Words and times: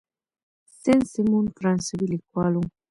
سن 0.81 0.99
سیمون 1.11 1.45
فرانسوي 1.57 2.05
لیکوال 2.13 2.53
و. 2.55 2.63